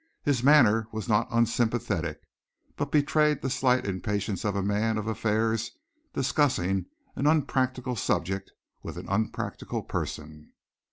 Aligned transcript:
His 0.23 0.41
manner 0.41 0.87
was 0.91 1.07
not 1.07 1.27
unsympathetic, 1.29 2.21
but 2.75 2.89
betrayed 2.91 3.43
the 3.43 3.51
slight 3.51 3.85
impatience 3.85 4.43
of 4.43 4.55
a 4.55 4.63
man 4.63 4.97
of 4.97 5.05
affairs 5.05 5.77
discussing 6.15 6.87
an 7.15 7.27
unpractical 7.27 7.95
subject 7.95 8.51
with 8.81 8.97
an 8.97 9.07
unpractical 9.07 9.83
person. 9.83 10.53